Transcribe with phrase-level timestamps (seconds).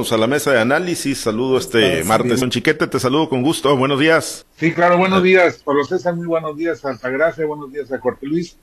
[0.00, 1.18] A la mesa de análisis.
[1.18, 2.40] Saludo este martes.
[2.40, 3.76] Don Chiquete, te saludo con gusto.
[3.76, 4.46] Buenos días.
[4.56, 5.60] Sí, claro, buenos días.
[5.62, 6.82] Pablo César, muy buenos días.
[6.86, 8.56] Altagracia, buenos días a Corte Luis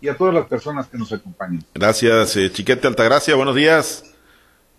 [0.00, 1.64] y a todas las personas que nos acompañan.
[1.74, 3.36] Gracias, eh, Chiquete Altagracia.
[3.36, 4.09] Buenos días.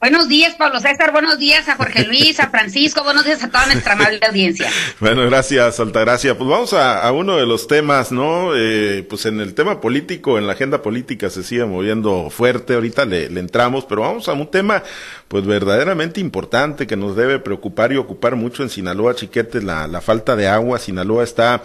[0.02, 1.12] Buenos días, Pablo César.
[1.12, 3.04] Buenos días a Jorge Luis, a Francisco.
[3.04, 4.68] Buenos días a toda nuestra amable audiencia.
[5.00, 6.36] Bueno, gracias, Altagracia.
[6.36, 8.56] Pues vamos a, uno de los temas, ¿no?
[8.56, 12.74] Eh, pues en el tema político, en la agenda política se sigue moviendo fuerte.
[12.74, 14.82] Ahorita le, le entramos, pero vamos a un tema,
[15.28, 20.02] pues verdaderamente importante que nos debe preocupar y ocupar mucho en Sinaloa, Chiquete, la, la
[20.02, 20.80] falta de agua.
[20.80, 21.62] Sinaloa está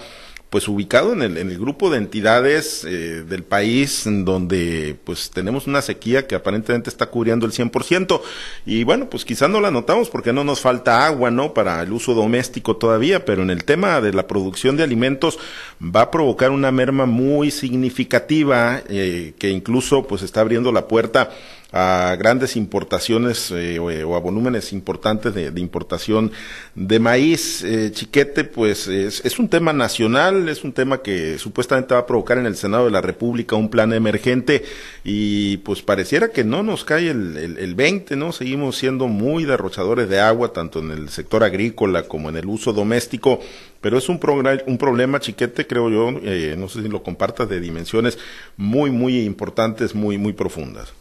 [0.51, 5.67] pues ubicado en el, en el grupo de entidades eh, del país donde pues tenemos
[5.67, 8.21] una sequía que aparentemente está cubriendo el 100%
[8.65, 11.93] y bueno pues quizás no la notamos porque no nos falta agua no para el
[11.93, 15.39] uso doméstico todavía pero en el tema de la producción de alimentos
[15.83, 21.31] va a provocar una merma muy significativa eh, que incluso pues está abriendo la puerta
[21.73, 26.33] a grandes importaciones eh, o, a volúmenes importantes de, importación
[26.75, 27.63] de maíz.
[27.65, 32.39] Eh, chiquete, pues es, un tema nacional, es un tema que supuestamente va a provocar
[32.39, 34.65] en el Senado de la República un plan emergente
[35.05, 38.33] y pues pareciera que no nos cae el, el, 20, ¿no?
[38.33, 42.73] Seguimos siendo muy derrochadores de agua, tanto en el sector agrícola como en el uso
[42.73, 43.41] doméstico,
[43.81, 44.21] pero es un,
[44.67, 48.19] un problema, chiquete, creo yo, eh, no sé si lo compartas, de dimensiones
[48.57, 50.93] muy, muy importantes, muy, muy profundas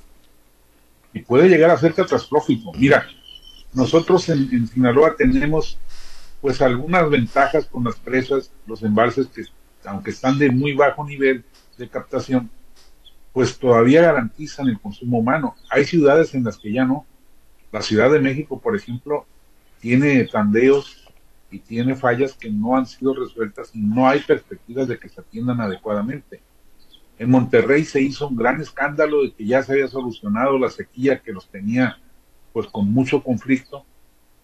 [1.15, 2.73] y puede llegar a ser catastrófico.
[2.73, 3.07] Mira,
[3.73, 5.79] nosotros en, Sinaloa tenemos
[6.41, 9.43] pues algunas ventajas con las presas, los embalses que
[9.85, 11.45] aunque están de muy bajo nivel
[11.77, 12.49] de captación,
[13.31, 15.55] pues todavía garantizan el consumo humano.
[15.69, 17.05] Hay ciudades en las que ya no.
[17.71, 19.25] La Ciudad de México, por ejemplo,
[19.79, 21.07] tiene tandeos
[21.49, 25.21] y tiene fallas que no han sido resueltas y no hay perspectivas de que se
[25.21, 26.41] atiendan adecuadamente.
[27.17, 31.19] En Monterrey se hizo un gran escándalo de que ya se había solucionado la sequía
[31.19, 31.97] que los tenía
[32.51, 33.85] pues con mucho conflicto,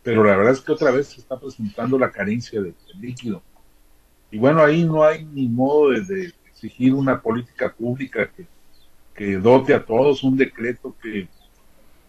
[0.03, 3.41] pero la verdad es que otra vez se está presentando la carencia de, líquido.
[4.29, 8.45] Y bueno, ahí no hay ni modo de, exigir una política pública que,
[9.15, 11.27] que, dote a todos un decreto que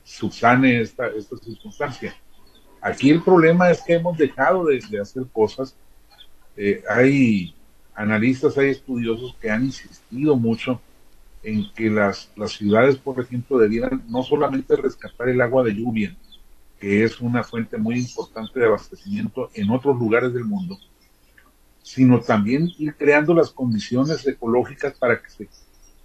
[0.05, 2.15] subsane esta, esta circunstancia.
[2.81, 5.77] Aquí el problema es que hemos dejado de, hacer cosas.
[6.57, 7.55] Eh, hay
[7.95, 10.81] analistas, hay estudiosos que han insistido mucho
[11.43, 16.17] en que las, las ciudades, por ejemplo, debieran no solamente rescatar el agua de lluvia,
[16.79, 20.79] que es una fuente muy importante de abastecimiento en otros lugares del mundo,
[21.83, 25.49] sino también ir creando las condiciones ecológicas para que se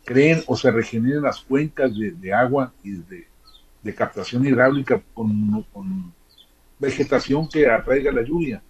[0.03, 3.27] creen o se regeneren las cuencas de, agua y de,
[3.83, 6.13] de, captación hidráulica con, con
[6.79, 8.61] vegetación que atraiga la lluvia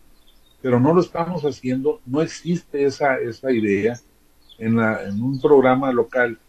[0.62, 4.00] pero no lo estamos haciendo, no existe esa, esa idea.
[4.60, 6.40] En, la, en un programa local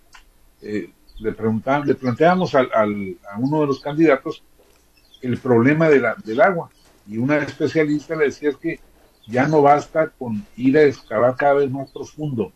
[0.62, 4.42] eh, le, preguntaban, le planteamos al, a uno de los candidatos
[5.20, 6.70] el problema de la, del agua
[7.06, 8.80] y una especialista le decía que
[9.26, 12.52] ya no basta con ir a excavar cada vez más profundo,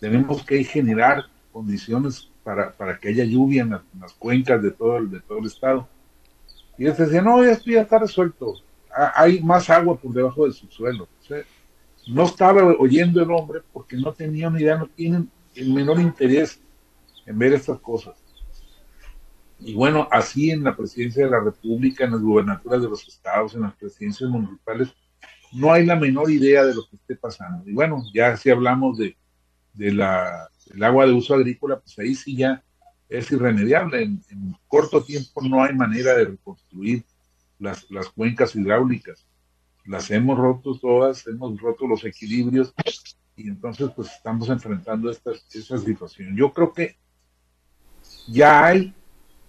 [0.00, 5.10] tenemos que generar condiciones para, para que haya lluvia en las, cuencas de todo, el,
[5.10, 5.88] de todo el estado.
[6.76, 8.54] Y él decía, no, esto ya está resuelto,
[9.14, 11.08] hay más agua por debajo del subsuelo.
[12.06, 16.60] no estaba oyendo el hombre porque no tenía ni idea, no tienen el menor interés
[17.26, 18.14] en ver estas cosas.
[19.60, 23.54] Y bueno, así en la presidencia de la República, en las gubernaturas de los estados,
[23.54, 24.88] en las presidencias municipales,
[25.52, 27.68] no hay la menor idea de lo que esté pasando.
[27.68, 29.16] Y bueno, ya si hablamos de,
[29.72, 32.62] de la, del agua de uso agrícola, pues ahí sí ya
[33.08, 34.02] es irremediable.
[34.02, 37.04] en corto tiempo no hay manera de reconstruir
[37.58, 39.26] las, las cuencas hidráulicas.
[39.86, 42.72] Las hemos roto todas, hemos roto los equilibrios
[43.36, 46.36] y entonces pues estamos enfrentando esta, esta situación.
[46.36, 46.96] Yo creo que
[48.28, 48.94] ya hay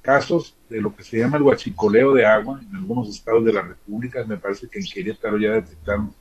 [0.01, 3.61] casos de lo que se llama el huachicoleo de agua en algunos estados de la
[3.61, 4.23] República.
[4.25, 6.13] Me parece que en Querétaro ya detectaron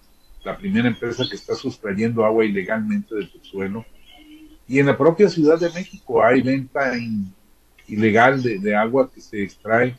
[0.45, 3.85] la primera empresa que está sustrayendo agua ilegalmente del subsuelo.
[4.67, 6.93] Y en la propia Ciudad de México hay venta
[7.87, 9.97] ilegal de, de, agua que se extrae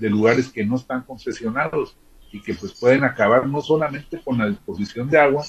[0.00, 1.96] de lugares que no están concesionados
[2.32, 5.44] y que pues pueden acabar no solamente con la disposición de agua,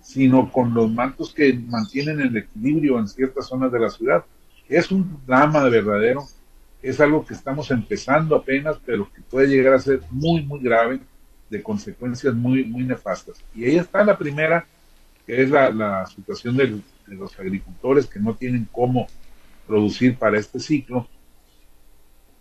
[0.00, 4.24] sino con los mantos que mantienen el equilibrio en ciertas zonas de la ciudad.
[4.68, 6.24] Es un drama de verdadero,
[6.82, 11.00] es algo que estamos empezando apenas, pero que puede llegar a ser muy, muy grave,
[11.50, 13.44] de consecuencias muy, muy nefastas.
[13.54, 14.64] Y ahí está la primera,
[15.26, 19.08] que es la, la situación de los agricultores que no tienen cómo
[19.66, 21.08] producir para este ciclo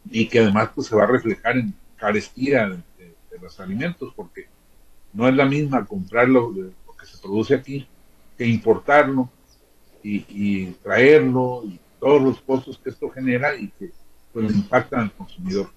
[0.09, 2.79] y que además pues se va a reflejar en carestía de,
[3.41, 4.47] los alimentos porque
[5.13, 7.87] no es la misma comprarlo lo que se produce aquí
[8.37, 9.29] que importarlo
[10.03, 13.91] y, traerlo y todos los costos que esto genera y que
[14.31, 15.69] pues impactan al consumidor.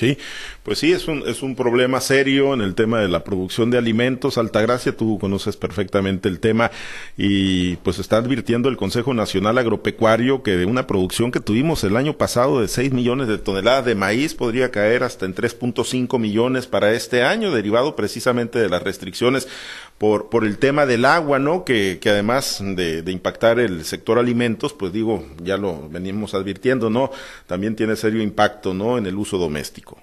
[0.00, 0.16] Sí,
[0.62, 3.76] pues sí, es un, es un problema serio en el tema de la producción de
[3.76, 4.38] alimentos.
[4.38, 6.70] Altagracia, tú conoces perfectamente el tema
[7.18, 11.98] y pues está advirtiendo el Consejo Nacional Agropecuario que de una producción que tuvimos el
[11.98, 16.66] año pasado de 6 millones de toneladas de maíz podría caer hasta en 3.5 millones
[16.66, 19.48] para este año, derivado precisamente de las restricciones
[20.00, 21.62] por, por el tema del agua, ¿no?
[21.62, 27.10] Que, que además de, impactar el sector alimentos, pues digo, ya lo venimos advirtiendo, ¿no?
[27.46, 28.96] También tiene serio impacto, ¿no?
[28.96, 30.00] En el uso doméstico.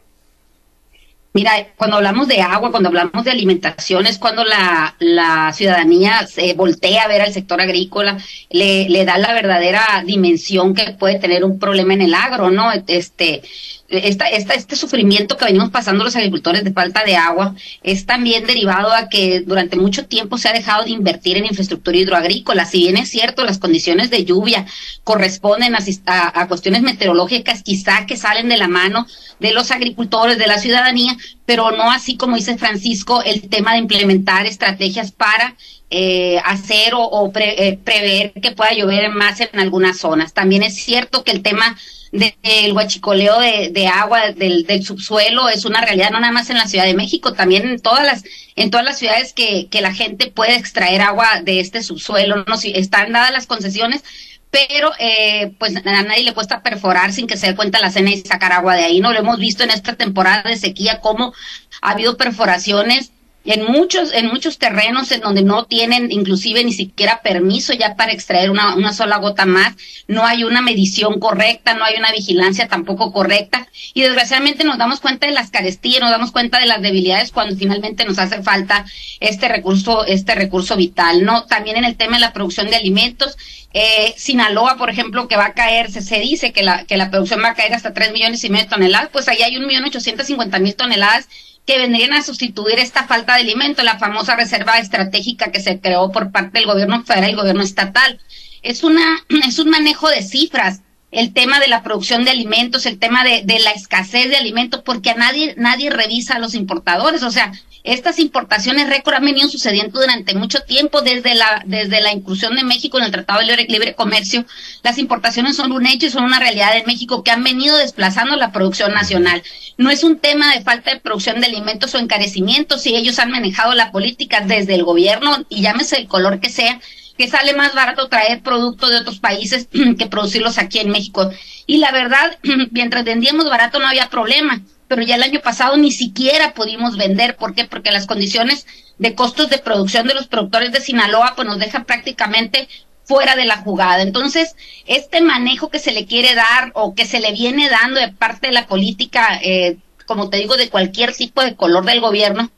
[1.33, 6.53] Mira, cuando hablamos de agua, cuando hablamos de alimentación, es cuando la, la ciudadanía se
[6.53, 8.19] voltea a ver al sector agrícola,
[8.51, 12.71] le, le da la verdadera dimensión que puede tener un problema en el agro, ¿no?
[12.71, 13.41] Este,
[13.89, 18.45] esta, esta, este sufrimiento que venimos pasando los agricultores de falta de agua es también
[18.45, 22.66] derivado a que durante mucho tiempo se ha dejado de invertir en infraestructura hidroagrícola.
[22.66, 24.66] Si bien es cierto, las condiciones de lluvia
[25.06, 29.07] corresponden a, cuestiones meteorológicas quizá que salen de la mano
[29.39, 33.80] de los agricultores, de la ciudadanía, pero no así como dice Francisco, el tema de
[33.80, 35.56] implementar estrategias para
[35.89, 40.34] eh, hacer o, eh, prever que pueda llover más en algunas zonas.
[40.34, 41.78] También es cierto que el tema
[42.17, 46.57] del de, de, de agua del, del, subsuelo es una realidad no nada más en
[46.57, 48.23] la Ciudad de México, también en todas las
[48.55, 52.57] en todas las ciudades que, que la gente puede extraer agua de este subsuelo, no
[52.57, 54.03] si están dadas las concesiones,
[54.49, 58.11] pero eh, pues a nadie le cuesta perforar sin que se dé cuenta la cena
[58.11, 59.13] y sacar agua de ahí, ¿no?
[59.13, 61.33] Lo hemos visto en esta temporada de sequía, cómo
[61.81, 63.11] ha habido perforaciones
[63.47, 68.11] en muchos, en muchos terrenos en donde no tienen inclusive ni siquiera permiso ya para
[68.11, 69.73] extraer una, una sola gota más,
[70.07, 74.99] no hay una medición correcta, no hay una vigilancia tampoco correcta, y desgraciadamente nos damos
[74.99, 78.85] cuenta de las carestías, nos damos cuenta de las debilidades cuando finalmente nos hace falta
[79.21, 81.45] este recurso, este recurso vital, ¿no?
[81.45, 83.38] También en el tema de la producción de alimentos,
[83.73, 87.09] eh, Sinaloa, por ejemplo, que va a caer, se, se dice que la, que la
[87.11, 89.67] producción va a caer hasta tres millones y medio de toneladas, pues ahí hay un
[89.67, 91.29] millón ochocientos cincuenta mil toneladas
[91.67, 96.11] que vendrían a sustituir esta falta de alimento, la famosa reserva estratégica que se creó
[96.13, 98.19] por parte del gobierno federal y gobierno estatal.
[98.63, 100.81] Es una, es un manejo de cifras,
[101.11, 104.81] el tema de la producción de alimentos, el tema de, de la escasez de alimentos,
[104.83, 107.23] porque a nadie, nadie revisa a los importadores.
[107.23, 107.51] O sea,
[107.83, 112.63] estas importaciones récord han venido sucediendo durante mucho tiempo, desde la, desde la inclusión de
[112.63, 114.45] México en el Tratado de Libre, Libre, Comercio.
[114.83, 118.35] Las importaciones son un hecho y son una realidad en México que han venido desplazando
[118.35, 119.41] la producción nacional.
[119.77, 123.31] No es un tema de falta de producción de alimentos o encarecimiento, si ellos han
[123.31, 126.79] manejado la política desde el gobierno, y llámese el color que sea,
[127.18, 131.31] que sale más barato traer productos de otros países que producirlos aquí en México.
[131.65, 132.38] Y la verdad,
[132.71, 137.36] mientras vendíamos barato no había problema pero ya el año pasado ni siquiera pudimos vender.
[137.36, 137.66] ¿Por qué?
[137.66, 138.66] Porque las condiciones
[138.98, 142.68] de costos de producción de los productores de Sinaloa pues nos dejan prácticamente
[143.04, 144.01] fuera de la jugada.
[144.01, 144.56] Entonces,
[144.86, 148.48] este manejo que se le quiere dar o que se le viene dando de parte
[148.48, 152.51] de la política, eh, como te digo, de cualquier tipo de color del gobierno,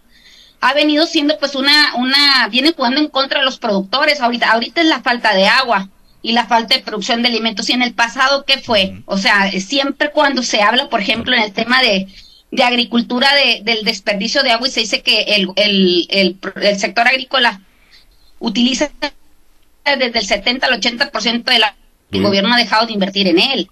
[0.61, 4.21] ha venido siendo pues una, una, viene jugando en contra de los productores.
[4.21, 5.89] Ahorita, ahorita es la falta de agua
[6.21, 7.69] y la falta de producción de alimentos.
[7.69, 9.01] Y en el pasado, ¿qué fue?
[9.05, 12.07] O sea, siempre cuando se habla, por ejemplo, en el tema de,
[12.51, 16.79] de agricultura de, del desperdicio de agua y se dice que el, el, el, el
[16.79, 17.61] sector agrícola
[18.39, 18.91] utiliza
[19.85, 21.75] desde el 70 al 80% de la
[22.11, 23.69] el gobierno ha dejado de invertir en él.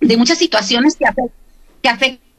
[0.00, 1.30] De muchas situaciones que, afectan,
[1.82, 2.31] que afectan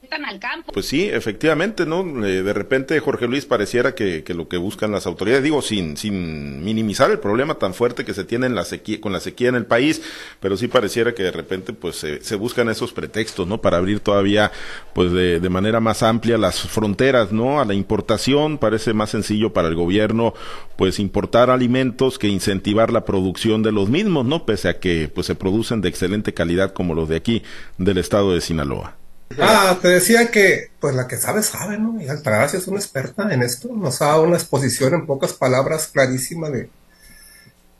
[0.73, 2.25] Pues sí, efectivamente, ¿no?
[2.25, 5.97] Eh, de repente, Jorge Luis, pareciera que, que, lo que buscan las autoridades, digo, sin,
[5.97, 9.49] sin minimizar el problema tan fuerte que se tiene en la sequía, con la sequía
[9.49, 10.01] en el país,
[10.39, 13.61] pero sí pareciera que de repente, pues, se, se buscan esos pretextos, ¿no?
[13.61, 14.51] Para abrir todavía,
[14.93, 17.61] pues, de, de manera más amplia las fronteras, ¿no?
[17.61, 20.33] A la importación, parece más sencillo para el gobierno,
[20.75, 24.45] pues, importar alimentos que incentivar la producción de los mismos, ¿no?
[24.45, 27.43] Pese a que, pues, se producen de excelente calidad como los de aquí,
[27.77, 29.02] del estado de Sinaloa.
[29.39, 32.01] Ah, te decía que, pues la que sabe, sabe, ¿no?
[32.01, 33.69] Y Altagracia es una experta en esto.
[33.73, 36.69] Nos ha dado una exposición en pocas palabras clarísima de,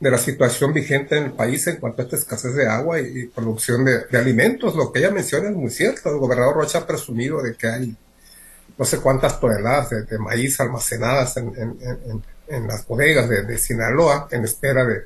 [0.00, 3.26] de la situación vigente en el país en cuanto a esta escasez de agua y,
[3.26, 4.74] producción de, de, alimentos.
[4.74, 6.10] Lo que ella menciona es muy cierto.
[6.10, 7.96] El gobernador Rocha ha presumido de que hay
[8.76, 13.58] no sé cuántas toneladas de, de maíz almacenadas en, en, en, en las bodegas de,
[13.58, 15.04] Sinaloa en espera de,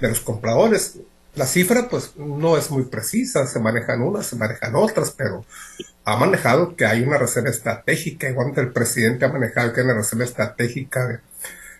[0.00, 0.98] de los compradores
[1.38, 5.44] la cifra pues no es muy precisa, se manejan unas, se manejan otras, pero
[6.04, 9.94] ha manejado que hay una reserva estratégica, igual el presidente ha manejado que hay una
[9.94, 11.22] reserva estratégica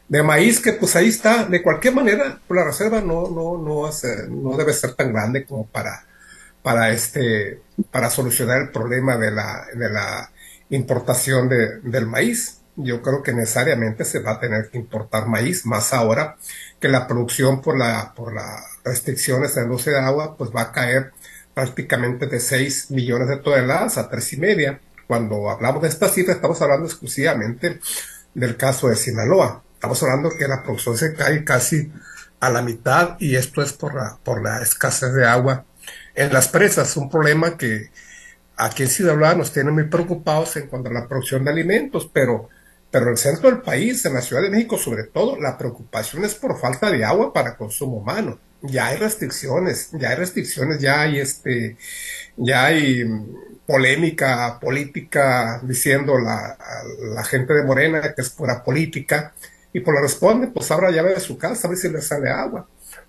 [0.08, 3.90] de, maíz, que pues ahí está, de cualquier manera, pues, la reserva no, no, no,
[4.30, 6.06] no debe ser tan grande como para,
[6.62, 7.60] para este,
[7.90, 10.30] para solucionar el problema de la, de la
[10.70, 12.60] importación de, del maíz.
[12.76, 16.36] Yo creo que necesariamente se va a tener que importar maíz, más ahora
[16.80, 20.72] que la producción por la, por las restricciones en el de agua, pues va a
[20.72, 21.12] caer
[21.54, 24.80] prácticamente de 6 millones de toneladas a tres y media.
[25.06, 27.80] cuando hablamos de esta cifra estamos hablando exclusivamente
[28.34, 29.62] del caso de Sinaloa.
[29.74, 31.90] Estamos hablando que la producción se cae casi
[32.40, 35.64] a la mitad y esto es por la, por la escasez de agua
[36.14, 37.90] en las presas, un problema que
[38.56, 42.48] aquí en Sinaloa nos tiene muy preocupados en cuanto a la producción de alimentos, pero,
[42.90, 46.24] pero en el centro del país, en la Ciudad de México sobre todo, la preocupación
[46.24, 48.38] es por falta de agua para consumo humano.
[48.62, 51.76] Ya hay restricciones, ya hay restricciones, ya hay este,
[52.36, 53.04] ya hay
[53.66, 56.56] polémica política diciendo la,
[57.14, 59.34] la gente de Morena que es pura política
[59.72, 62.00] y por pues la responde, pues abra llave de su casa a ver si le
[62.00, 62.66] sale agua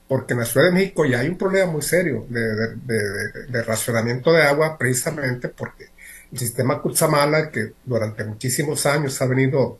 [0.09, 4.41] porque en la Ciudad de México ya hay un problema muy serio de, racionamiento de
[4.41, 5.89] agua, precisamente porque
[6.31, 9.79] el sistema Cutzamala, que durante muchísimos años ha venido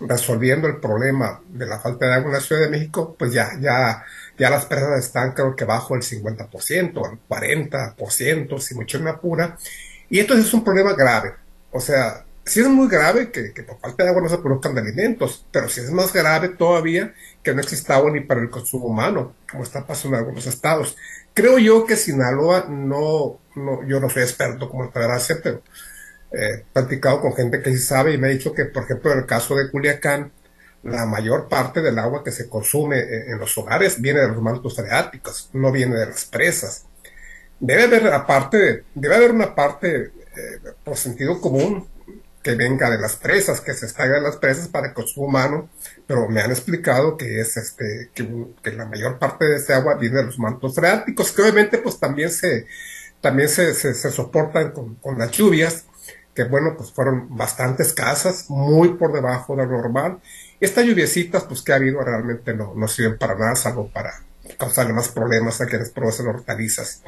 [0.00, 3.50] resolviendo el problema de la falta de agua en la Ciudad de México, pues ya,
[3.60, 4.02] ya,
[4.38, 9.58] ya las presas están creo que bajo el 50%, el 40%, si mucho me apura.
[10.08, 11.34] Y entonces es un problema grave.
[11.70, 15.46] O sea, sí es muy grave que, por falta de agua no se produzcan alimentos,
[15.52, 17.14] pero sí es más grave todavía
[17.44, 20.96] que no exista agua ni para el consumo humano, como está pasando en algunos estados.
[21.32, 25.62] Creo yo que Sinaloa no, no yo no soy experto como el Gracia, pero
[26.32, 29.12] eh, he platicado con gente que sí sabe y me ha dicho que, por ejemplo,
[29.12, 30.32] en el caso de Culiacán,
[30.82, 34.74] la mayor parte del agua que se consume en, los hogares viene de los mantos
[34.74, 36.86] freáticos, no viene de las presas.
[37.60, 40.10] Debe haber, aparte, debe haber una parte, eh,
[40.82, 41.86] por sentido común,
[42.42, 45.68] que venga de las presas, que se extraiga de las presas para el consumo humano,
[46.06, 50.18] pero me han explicado que es este, que, la mayor parte de ese agua viene
[50.18, 52.66] de los mantos freáticos, que obviamente pues también se,
[53.20, 55.84] también se, se, soportan con, las lluvias,
[56.34, 60.20] que bueno, pues fueron bastante escasas, muy por debajo de lo normal.
[60.60, 64.22] Estas lluviecitas, pues que ha habido realmente no, no sirven para nada, salvo para
[64.58, 67.02] causarle más problemas a quienes producen hortalizas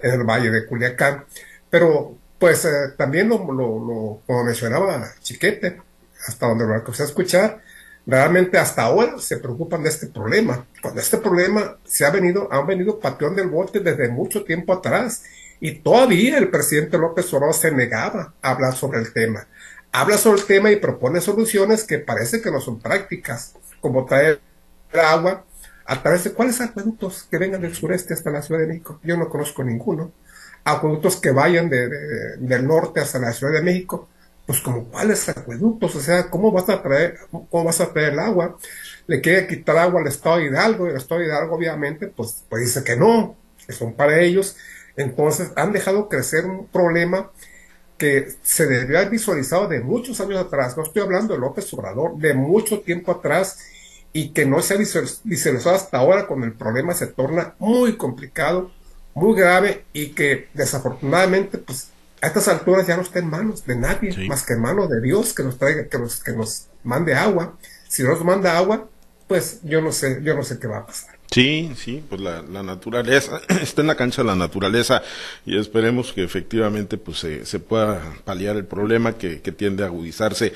[0.00, 1.24] en el valle de Culiacán.
[1.70, 5.80] Pero pues eh, también lo, lo, como mencionaba Chiquete,
[6.26, 7.60] hasta donde lo alcancé a escuchar,
[8.04, 10.66] realmente hasta ahora se preocupan de este problema.
[10.82, 15.22] Cuando este problema se ha venido, han venido patrón del bote desde mucho tiempo atrás
[15.60, 19.46] y todavía el presidente López Obrador se negaba a hablar sobre el tema.
[19.92, 24.40] Habla sobre el tema y propone soluciones que parece que no son prácticas, como traer
[24.92, 25.44] agua
[25.84, 28.98] a través de cuáles acueductos que vengan del sureste hasta la Ciudad de México.
[29.04, 30.10] Yo no conozco ninguno
[30.64, 31.88] acueductos que vayan de,
[32.38, 34.08] del norte hasta la Ciudad de México,
[34.46, 38.18] pues como cuáles acueductos, o sea, ¿cómo vas a traer, cómo vas a traer el
[38.18, 38.58] agua?
[39.06, 42.44] Le quiere quitar agua al Estado de Hidalgo, y el Estado de Hidalgo obviamente, pues,
[42.48, 44.56] pues dice que no, que son para ellos.
[44.96, 47.30] Entonces han dejado crecer un problema
[47.98, 52.16] que se debió haber visualizado de muchos años atrás, no estoy hablando de López Obrador,
[52.16, 53.58] de mucho tiempo atrás,
[54.12, 54.76] y que no se ha
[55.24, 58.72] visualizado hasta ahora cuando el problema se torna muy complicado
[59.14, 61.88] muy grave y que desafortunadamente pues
[62.20, 65.00] a estas alturas ya no está en manos de nadie más que en manos de
[65.00, 67.58] Dios que nos traiga que nos que nos mande agua.
[67.88, 68.88] Si no nos manda agua
[69.26, 72.42] pues yo no sé yo no sé qué va a pasar Sí, sí, pues la,
[72.42, 75.02] la, naturaleza, está en la cancha la naturaleza
[75.46, 79.86] y esperemos que efectivamente pues se, se pueda paliar el problema que, que tiende a
[79.86, 80.52] agudizarse.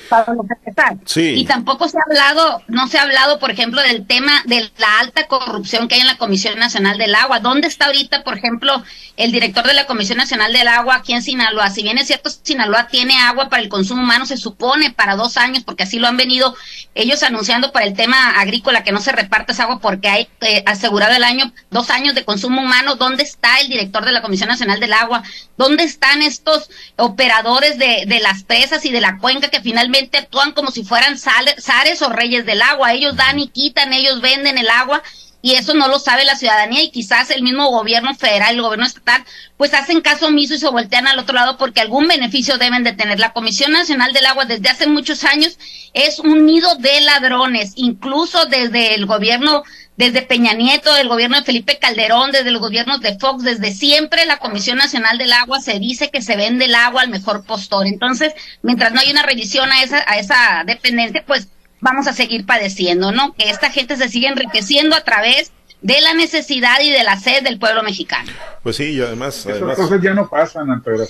[1.06, 1.34] Sí.
[1.36, 4.98] Y tampoco se ha hablado, no se ha hablado, por ejemplo, del tema de la
[5.00, 7.40] alta corrupción que hay en la Comisión Nacional del Agua.
[7.40, 8.82] ¿Dónde está ahorita, por ejemplo,
[9.16, 11.70] el director de la Comisión Nacional del Agua aquí en Sinaloa?
[11.70, 15.38] Si bien es cierto, Sinaloa tiene agua para el consumo humano, se supone para dos
[15.38, 16.54] años, porque así lo han venido
[16.94, 20.28] ellos anunciando para el tema agrícola, que no se reparte esa agua porque hay...
[20.42, 24.20] Eh, asegurado el año, dos años de consumo humano, ¿dónde está el director de la
[24.20, 25.22] Comisión Nacional del Agua?
[25.56, 30.52] ¿Dónde están estos operadores de, de las presas y de la cuenca que finalmente actúan
[30.52, 32.92] como si fueran zares o reyes del agua?
[32.92, 35.02] Ellos dan y quitan, ellos venden el agua
[35.46, 38.84] y eso no lo sabe la ciudadanía y quizás el mismo gobierno federal, el gobierno
[38.84, 39.24] estatal,
[39.56, 42.94] pues hacen caso omiso y se voltean al otro lado porque algún beneficio deben de
[42.94, 43.20] tener.
[43.20, 45.56] La Comisión Nacional del Agua desde hace muchos años
[45.92, 49.62] es un nido de ladrones, incluso desde el gobierno
[49.96, 54.26] desde Peña Nieto, del gobierno de Felipe Calderón, desde los gobiernos de Fox, desde siempre
[54.26, 57.86] la Comisión Nacional del Agua se dice que se vende el agua al mejor postor.
[57.86, 61.48] Entonces, mientras no hay una revisión a esa, a esa dependencia, pues
[61.80, 63.34] vamos a seguir padeciendo, ¿no?
[63.34, 67.42] Que esta gente se sigue enriqueciendo a través de la necesidad y de la sed
[67.42, 68.30] del pueblo mexicano.
[68.62, 69.46] Pues sí, y además...
[69.46, 71.06] Esas cosas ya no pasan, Antonio.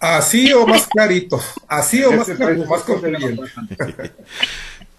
[0.00, 2.82] Así o más clarito, así o más, clarito, más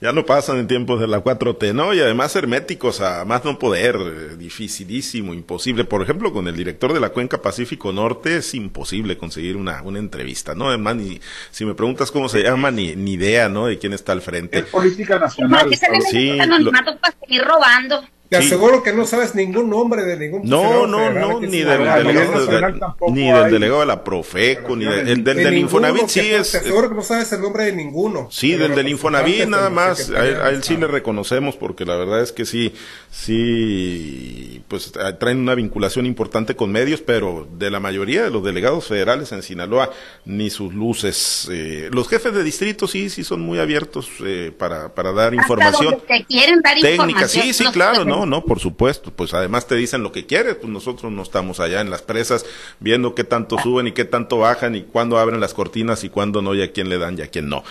[0.06, 1.92] Ya no pasan en tiempos de la 4T, ¿no?
[1.92, 5.84] Y además herméticos a más no poder, eh, dificilísimo, imposible.
[5.84, 9.98] Por ejemplo, con el director de la Cuenca Pacífico Norte es imposible conseguir una, una
[9.98, 10.68] entrevista, ¿no?
[10.68, 11.20] Además, ni,
[11.50, 13.66] si me preguntas cómo se llama, ni, idea, ¿no?
[13.66, 14.60] De quién está al frente.
[14.60, 15.72] Es política nacional.
[16.12, 16.72] sí, lo...
[16.72, 18.04] para seguir robando.
[18.30, 22.46] Te aseguro que no sabes ningún nombre de ningún No, no, no, ni del, delegado,
[22.48, 26.52] de, ni del delegado de la Profeco, ni del, del, Infonavit, sí es.
[26.52, 28.28] Te aseguro que no sabes el nombre de ninguno.
[28.32, 32.32] Sí, del, del Infonavit nada más, a, él sí le reconocemos porque la verdad es
[32.32, 32.74] que sí,
[33.12, 38.88] sí, pues traen una vinculación importante con medios, pero de la mayoría de los delegados
[38.88, 39.92] federales en Sinaloa,
[40.26, 41.48] ni sus luces.
[41.52, 46.02] Eh, los jefes de distrito sí, sí son muy abiertos eh, para, para dar información.
[46.08, 49.12] Que quieren dar técnica, sí, sí, claro, no no, por supuesto.
[49.12, 52.46] Pues además te dicen lo que quieres, pues nosotros no estamos allá en las presas
[52.80, 56.42] viendo qué tanto suben y qué tanto bajan y cuándo abren las cortinas y cuándo
[56.42, 57.64] no y a quién le dan y a quién no.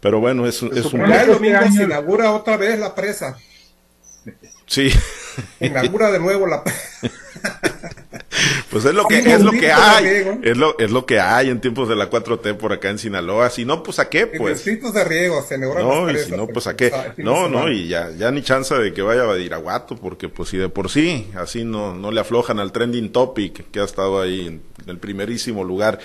[0.00, 1.02] Pero bueno, es, es un...
[1.10, 3.38] El domingo se inaugura otra vez la presa.
[4.66, 4.90] Sí.
[5.60, 7.00] Inaugura de nuevo la presa.
[8.72, 11.60] Pues es lo que es lo que hay, es lo es lo que hay en
[11.60, 13.50] tiempos de la 4T por acá en Sinaloa.
[13.50, 14.64] Si no, pues a qué, pues.
[14.64, 16.90] de riego, se No, y si no, pues a qué.
[17.18, 20.56] No, no, y ya ya ni chance de que vaya a Badiraguato, porque pues si
[20.56, 24.46] de por sí así no no le aflojan al trending topic que ha estado ahí
[24.46, 25.98] en el primerísimo lugar.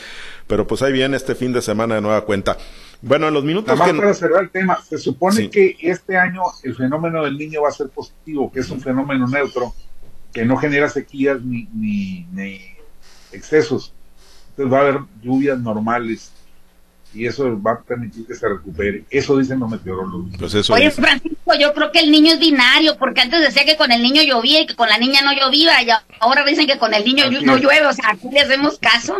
[0.46, 2.58] Pero pues ahí viene este fin de semana de nueva cuenta.
[3.02, 6.42] Bueno, en los minutos Nada más para cerrar el tema, se supone que este año
[6.64, 9.74] el fenómeno del niño va a ser positivo, que es un fenómeno neutro
[10.38, 12.62] que no genera sequías ni, ni,
[13.32, 13.92] excesos.
[14.52, 16.32] Entonces va a haber lluvias normales
[17.12, 19.04] y eso va a permitir que se recupere.
[19.10, 20.30] Eso dicen los meteorólogos.
[20.38, 23.92] Pues Oye, Francisco, yo creo que el niño es binario, porque antes decía que con
[23.92, 25.88] el niño llovía y que con la niña no llovía, y
[26.20, 29.18] ahora dicen que con el niño no llueve, o sea, ¿aquí le hacemos caso?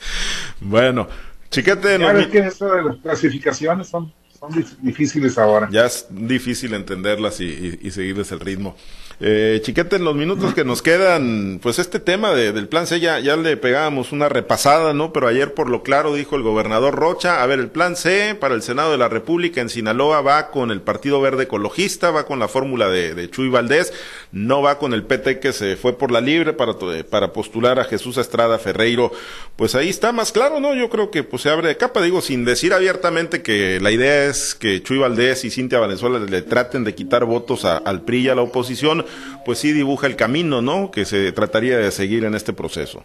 [0.60, 1.06] bueno,
[1.50, 1.98] chiquete...
[1.98, 4.50] Ves que eso de las clasificaciones son, son
[4.80, 5.68] difíciles ahora.
[5.70, 8.74] Ya es difícil entenderlas y, y seguirles el ritmo.
[9.20, 13.00] Eh, chiquete, en los minutos que nos quedan, pues este tema de, del plan C
[13.00, 15.12] ya, ya le pegábamos una repasada, ¿no?
[15.12, 18.54] Pero ayer por lo claro dijo el gobernador Rocha, a ver, el plan C para
[18.54, 22.38] el Senado de la República en Sinaloa va con el Partido Verde Ecologista, va con
[22.38, 23.92] la fórmula de, de Chuy Valdés,
[24.32, 26.74] no va con el PT que se fue por la libre para,
[27.10, 29.10] para postular a Jesús Estrada Ferreiro.
[29.56, 30.74] Pues ahí está más claro, ¿no?
[30.74, 34.26] Yo creo que pues se abre de capa, digo, sin decir abiertamente que la idea
[34.26, 38.28] es que Chuy Valdés y Cintia Valenzuela le traten de quitar votos al PRI y
[38.28, 39.06] a la oposición,
[39.44, 40.90] pues sí dibuja el camino, ¿no?
[40.90, 43.04] Que se trataría de seguir en este proceso.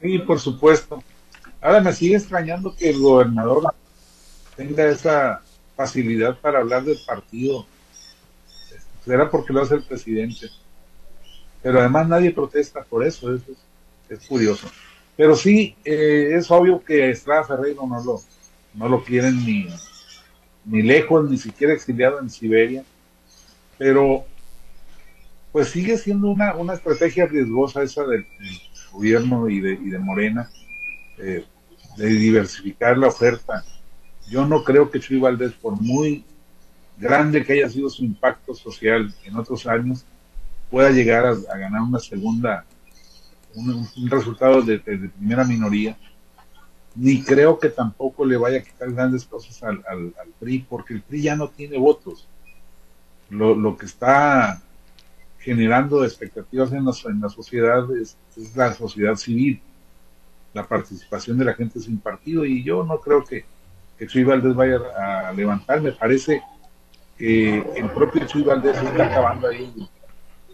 [0.00, 1.02] Sí, por supuesto.
[1.60, 3.74] Ahora me sigue extrañando que el gobernador
[4.56, 5.42] tenga esa
[5.76, 7.66] facilidad para hablar del partido.
[9.04, 10.48] Será porque lo hace el presidente.
[11.62, 13.42] Pero además nadie protesta por eso, es,
[14.08, 14.70] es, curioso.
[15.16, 18.20] Pero sí, eh, es obvio que Estrada Ferreiro no lo,
[18.74, 19.68] no lo quieren ni,
[20.64, 22.84] ni lejos, ni siquiera exiliado en Siberia.
[23.76, 24.24] Pero
[25.52, 28.26] pues sigue siendo una, una estrategia riesgosa esa del,
[28.92, 30.50] gobierno y de, y de Morena,
[31.18, 31.44] eh,
[31.96, 33.64] de diversificar la oferta.
[34.28, 36.24] Yo no creo que Chuy Valdés, por muy
[37.00, 40.04] grande que haya sido su impacto social en otros años,
[40.70, 42.64] pueda llegar a, ganar una segunda,
[43.54, 45.96] un, resultado de, primera minoría.
[46.94, 51.02] Ni creo que tampoco le vaya a quitar grandes cosas al, al, PRI, porque el
[51.02, 52.28] PRI ya no tiene votos.
[53.30, 54.60] Lo, lo que está
[55.38, 58.16] generando expectativas en la, en la sociedad es,
[58.54, 59.60] la sociedad civil,
[60.52, 63.44] la participación de la gente sin partido, y yo no creo que,
[63.96, 64.80] que Chuy Valdés vaya
[65.28, 66.42] a levantar, me parece
[67.20, 69.70] que el propio Chuy Valdés está acabando ahí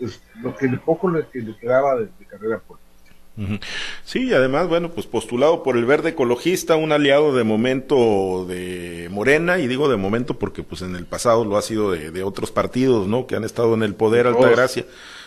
[0.00, 3.66] pues, lo que poco le, que le quedaba de, de carrera política.
[4.02, 9.58] Sí, además, bueno, pues postulado por el verde ecologista, un aliado de momento de Morena,
[9.58, 12.50] y digo de momento porque pues en el pasado lo ha sido de, de otros
[12.50, 13.28] partidos, ¿no?
[13.28, 14.86] Que han estado en el poder, Altagracia.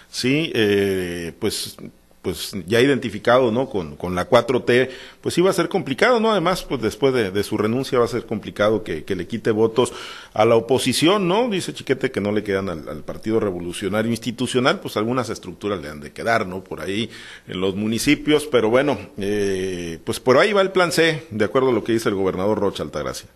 [0.10, 1.78] Sí, eh, pues
[2.21, 3.69] pues ya identificado, ¿no?
[3.69, 4.89] Con, con la 4T,
[5.21, 6.32] pues iba a ser complicado, ¿no?
[6.32, 9.51] Además, pues después de, de su renuncia va a ser complicado que, que, le quite
[9.51, 9.93] votos
[10.34, 11.49] a la oposición, ¿no?
[11.49, 15.89] Dice Chiquete que no le quedan al, al, Partido Revolucionario Institucional, pues algunas estructuras le
[15.89, 16.63] han de quedar, ¿no?
[16.63, 17.10] Por ahí
[17.47, 21.69] en los municipios, pero bueno, eh, pues por ahí va el plan C, de acuerdo
[21.69, 23.29] a lo que dice el gobernador Rocha Altagracia.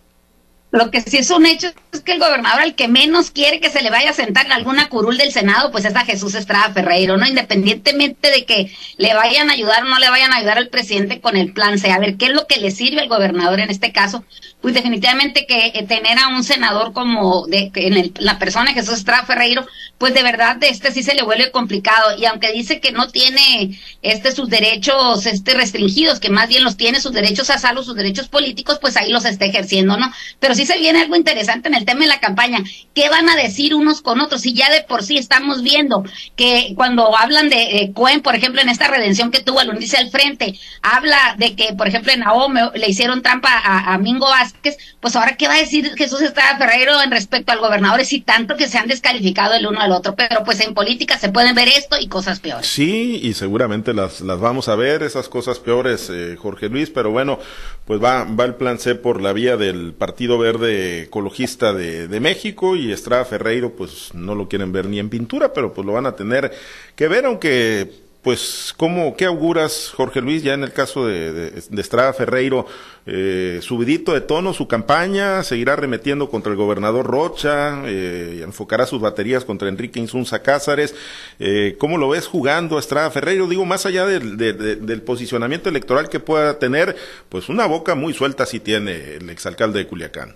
[0.74, 3.70] Lo que sí es un hecho es que el gobernador, el que menos quiere que
[3.70, 6.74] se le vaya a sentar en alguna curul del Senado, pues es a Jesús Estrada
[6.74, 7.24] Ferreiro, ¿no?
[7.24, 11.20] Independientemente de que le vayan a ayudar o no le vayan a ayudar al presidente
[11.20, 11.92] con el plan C.
[11.92, 14.24] A ver, ¿qué es lo que le sirve al gobernador en este caso?
[14.64, 18.72] Pues definitivamente que eh, tener a un senador como de, en el, la persona de
[18.72, 19.66] Jesús Estrada Ferreiro,
[19.98, 22.16] pues de verdad de este sí se le vuelve complicado.
[22.16, 26.78] Y aunque dice que no tiene este sus derechos este restringidos, que más bien los
[26.78, 30.10] tiene sus derechos a salud, sus derechos políticos, pues ahí los está ejerciendo, ¿no?
[30.40, 32.60] Pero sí se viene algo interesante en el tema de la campaña,
[32.94, 34.40] ¿qué van a decir unos con otros?
[34.40, 36.04] Si ya de por sí estamos viendo
[36.36, 39.98] que cuando hablan de eh, Cuen, por ejemplo, en esta redención que tuvo al unirse
[39.98, 44.53] al frente, habla de que, por ejemplo, en Ahome le hicieron trampa a, Mingo Vázquez,
[45.00, 48.00] pues ahora, ¿qué va a decir Jesús Estrada Ferreiro en respecto al gobernador?
[48.10, 51.28] Y tanto que se han descalificado el uno al otro, pero pues en política se
[51.28, 52.66] pueden ver esto y cosas peores.
[52.66, 57.10] Sí, y seguramente las, las vamos a ver, esas cosas peores, eh, Jorge Luis, pero
[57.10, 57.38] bueno,
[57.86, 62.20] pues va, va el plan C por la vía del Partido Verde Ecologista de, de
[62.20, 65.92] México y Estrada Ferreiro, pues no lo quieren ver ni en pintura, pero pues lo
[65.92, 66.52] van a tener
[66.96, 71.80] que ver, aunque pues, ¿cómo, ¿qué auguras, Jorge Luis, ya en el caso de, de,
[71.80, 72.66] Estrada Ferreiro,
[73.04, 79.02] eh, subidito de tono su campaña, seguirá remetiendo contra el gobernador Rocha, eh, enfocará sus
[79.02, 80.94] baterías contra Enrique Insunza Cázares,
[81.38, 83.46] eh, ¿cómo lo ves jugando a Estrada Ferreiro?
[83.46, 86.96] Digo, más allá del, del posicionamiento electoral que pueda tener,
[87.28, 90.34] pues una boca muy suelta sí tiene el exalcalde de Culiacán.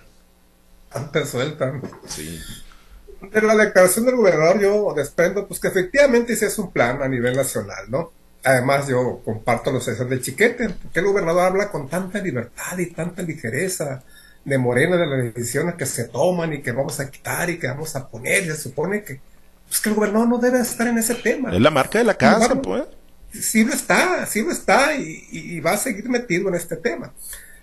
[0.91, 1.81] Antes suelta.
[2.05, 2.39] Sí
[3.21, 7.07] de la declaración del gobernador yo desprendo pues que efectivamente ese es un plan a
[7.07, 8.11] nivel nacional, ¿no?
[8.43, 12.87] Además yo comparto los deseos del chiquete, porque el gobernador habla con tanta libertad y
[12.87, 14.01] tanta ligereza
[14.45, 17.67] de Morena, de las decisiones que se toman y que vamos a quitar y que
[17.67, 19.19] vamos a poner, se supone que,
[19.67, 21.53] pues que el gobernador no debe estar en ese tema.
[21.53, 22.83] Es la marca de la casa, pues.
[23.31, 27.13] Sí lo está, sí lo está y, y, va a seguir metido en este tema.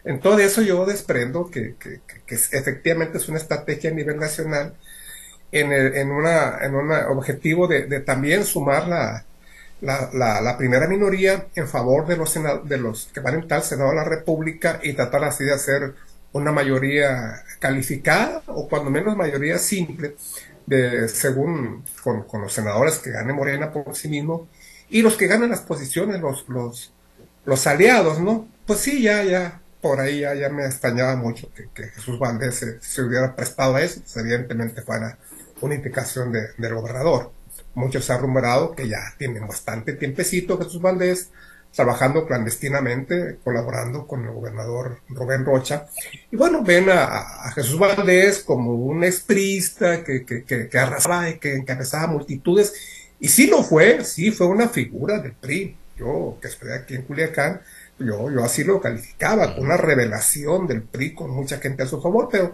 [0.04, 4.74] En todo eso yo desprendo que, que, que efectivamente es una estrategia a nivel nacional
[5.52, 9.24] en, en, una, en un objetivo de, de, también sumar la,
[9.80, 13.66] la, la, primera minoría en favor de los, de los que van a entrar al
[13.66, 15.94] Senado de la República y tratar así de hacer
[16.32, 20.16] una mayoría calificada o cuando menos mayoría simple
[20.66, 24.48] de, según con, con los senadores que gane Morena por sí mismo
[24.88, 26.92] y los que ganan las posiciones, los, los,
[27.44, 28.48] los aliados, ¿no?
[28.66, 32.54] Pues sí, ya, ya, por ahí ya, ya me extrañaba mucho que, que Jesús Valdés
[32.56, 35.18] se, se, hubiera prestado a eso, pues evidentemente fuera
[35.60, 37.32] una indicación de, del gobernador.
[37.74, 41.30] Muchos se ha rumorado que ya tienen bastante tiempecito Jesús Valdés
[41.76, 45.86] trabajando clandestinamente, colaborando con el gobernador Rubén Rocha.
[46.30, 51.38] Y bueno, ven a, Jesús Valdés como un exprista que, que, que, que arrasaba y
[51.38, 52.72] que encabezaba multitudes.
[53.20, 55.76] Y sí lo fue, sí fue una figura del PRI.
[55.98, 57.60] Yo, que estoy aquí en Culiacán,
[57.98, 62.00] yo, yo así lo calificaba, con una revelación del PRI con mucha gente a su
[62.02, 62.52] favor, pero,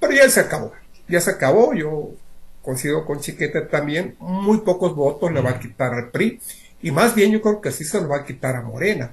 [0.00, 0.72] pero ya se acabó.
[1.08, 2.14] Ya se acabó, yo
[2.64, 6.40] coincido con Chiquete también, muy pocos votos le va a quitar al PRI,
[6.82, 9.12] y más bien yo creo que sí se lo va a quitar a Morena,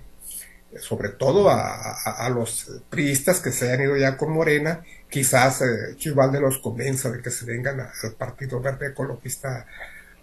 [0.79, 6.39] sobre todo a, los priistas que se hayan ido ya con Morena, quizás eh, Chivalde
[6.39, 9.65] los convenza de que se vengan al Partido Verde Ecologista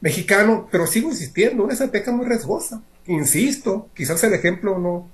[0.01, 5.11] Mexicano, pero sigo insistiendo, una estrategia muy riesgosa, insisto, quizás el ejemplo no,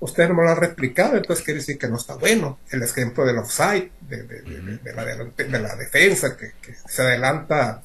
[0.00, 2.58] usted no me lo ha replicado, entonces quiere decir que no está bueno.
[2.70, 6.52] El ejemplo del offside, de, la, de la, defensa, que,
[6.88, 7.82] se adelanta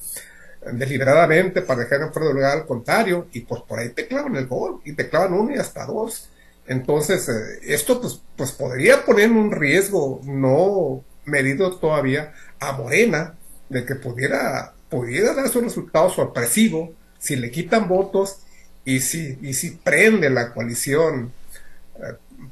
[0.72, 4.36] deliberadamente para dejar en fuera de lugar al contrario, y pues por ahí te clavan
[4.36, 6.28] el gol, y te clavan uno y hasta dos.
[6.66, 13.34] Entonces, eh, esto pues, pues podría poner un riesgo no medido todavía a Morena
[13.68, 18.40] de que pudiera, pudiera dar su resultado sorpresivo si le quitan votos
[18.84, 21.32] y si, y si prende la coalición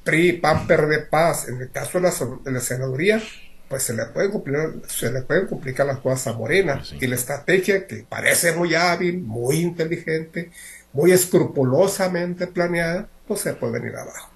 [0.05, 3.22] PRI, PAN, PRD, PAS, en el caso de la, de la senaduría,
[3.68, 6.83] pues se le pueden complicar, se le pueden complicar las cosas a Morena.
[7.00, 10.50] Y la estrategia que parece muy hábil, muy inteligente,
[10.92, 14.31] muy escrupulosamente planeada, pues se puede venir abajo.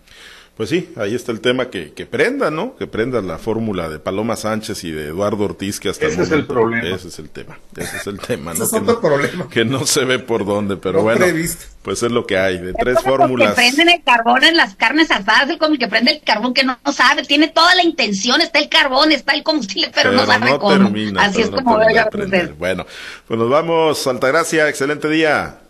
[0.56, 2.76] Pues sí, ahí está el tema que, que prenda, ¿no?
[2.76, 6.30] Que prenda la fórmula de Paloma Sánchez y de Eduardo Ortiz, que hasta Ese es
[6.30, 6.94] el problema.
[6.94, 7.58] Ese es el tema.
[7.76, 8.64] Ese es el tema, ¿no?
[8.64, 9.44] Ese es otro que problema.
[9.44, 11.26] No, que no se ve por dónde, pero bueno.
[11.82, 13.50] Pues es lo que hay, de tres fórmulas.
[13.50, 16.54] Que prenden el carbón en las carnes asadas, el como el que prende el carbón
[16.54, 20.24] que no, sabe, tiene toda la intención, está el carbón, está el combustible, pero, no
[20.24, 20.72] sabe no cómo.
[20.72, 22.86] Termina, Así es como veo yo Bueno,
[23.26, 25.63] pues nos vamos, Altagracia, excelente día.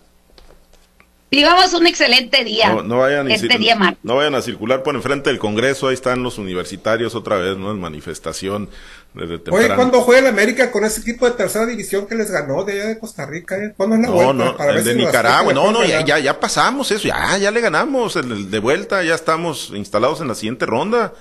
[1.34, 2.74] Vivamos un excelente día.
[2.82, 6.38] No, vayan este día No vayan a circular por enfrente del Congreso, ahí están los
[6.38, 7.70] universitarios otra vez, ¿no?
[7.70, 8.68] En manifestación.
[9.14, 12.64] Desde Oye, ¿cuándo juega el América con ese equipo de tercera división que les ganó
[12.64, 13.56] de allá de Costa Rica?
[13.56, 13.72] Eh?
[13.76, 15.52] ¿Cuándo es la no, No, el de Nicaragua.
[15.52, 18.16] No, no, ya, ya, ya, pasamos eso, ya, ya le ganamos.
[18.16, 21.12] El, de vuelta, ya estamos instalados en la siguiente ronda.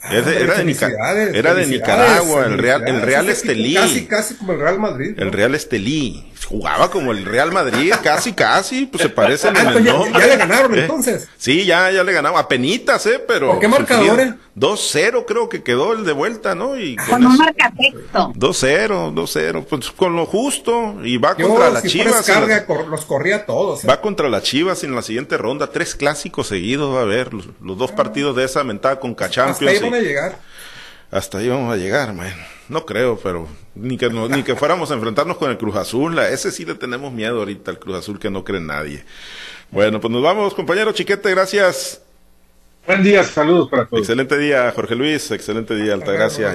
[0.00, 0.40] Ah, era, de
[1.38, 3.74] era, de Nicaragua, el Real, el Real Estelí.
[3.74, 5.14] Casi, casi como el Real Madrid.
[5.16, 6.27] El Real Estelí.
[6.46, 10.20] Jugaba como el Real Madrid, casi, casi, pues se parecen en el nombre.
[10.20, 10.80] Ya, le ganaron ¿Eh?
[10.82, 11.28] entonces.
[11.36, 13.50] Sí, ya, ya le ganamos, a penitas, eh, pero.
[13.50, 14.34] ¿Por qué marcadores?
[14.56, 16.78] 2-0 creo que quedó el de vuelta, ¿no?
[16.78, 17.72] Y con, un marca
[18.12, 22.26] 2-0, 2-0, pues con lo justo, y va contra las Chivas.
[22.26, 23.82] Carga, los corría todos.
[23.88, 27.46] Va contra las Chivas en la siguiente ronda, tres clásicos seguidos va a haber, los,
[27.60, 29.60] dos partidos de esa mentada con Cachampions.
[29.60, 30.38] Hasta ahí van a llegar.
[31.10, 32.34] Hasta ahí vamos a llegar, man.
[32.68, 36.18] No creo, pero ni que, ni que fuéramos a enfrentarnos con el Cruz Azul.
[36.18, 39.04] A ese sí le tenemos miedo ahorita, al Cruz Azul, que no cree nadie.
[39.70, 42.02] Bueno, pues nos vamos, compañero Chiquete, gracias.
[42.86, 44.00] Buen día, saludos para todos.
[44.00, 46.46] Excelente día, Jorge Luis, excelente día, Altagracia.